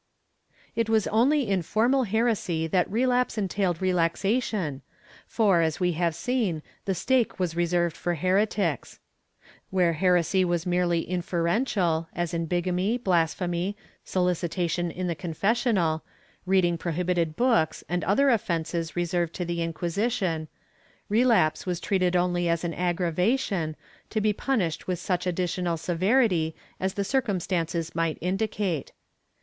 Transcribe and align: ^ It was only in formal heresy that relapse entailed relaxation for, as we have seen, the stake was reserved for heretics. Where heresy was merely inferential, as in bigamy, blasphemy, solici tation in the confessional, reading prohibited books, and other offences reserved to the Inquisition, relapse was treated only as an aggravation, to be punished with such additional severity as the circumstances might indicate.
^ 0.49 0.53
It 0.75 0.89
was 0.89 1.05
only 1.05 1.47
in 1.47 1.61
formal 1.61 2.05
heresy 2.05 2.65
that 2.65 2.89
relapse 2.89 3.37
entailed 3.37 3.79
relaxation 3.83 4.81
for, 5.27 5.61
as 5.61 5.79
we 5.79 5.91
have 5.91 6.15
seen, 6.15 6.63
the 6.85 6.95
stake 6.95 7.39
was 7.39 7.55
reserved 7.55 7.95
for 7.95 8.15
heretics. 8.15 8.97
Where 9.69 9.93
heresy 9.93 10.43
was 10.43 10.65
merely 10.65 11.07
inferential, 11.07 12.07
as 12.13 12.33
in 12.33 12.47
bigamy, 12.47 12.97
blasphemy, 12.97 13.77
solici 14.03 14.49
tation 14.49 14.91
in 14.91 15.05
the 15.05 15.13
confessional, 15.13 16.03
reading 16.47 16.79
prohibited 16.79 17.35
books, 17.35 17.83
and 17.87 18.03
other 18.03 18.31
offences 18.31 18.95
reserved 18.95 19.35
to 19.35 19.45
the 19.45 19.61
Inquisition, 19.61 20.47
relapse 21.09 21.67
was 21.67 21.79
treated 21.79 22.15
only 22.15 22.49
as 22.49 22.63
an 22.63 22.73
aggravation, 22.73 23.75
to 24.09 24.19
be 24.19 24.33
punished 24.33 24.87
with 24.87 24.97
such 24.97 25.27
additional 25.27 25.77
severity 25.77 26.55
as 26.79 26.95
the 26.95 27.03
circumstances 27.05 27.93
might 27.93 28.17
indicate. 28.19 28.93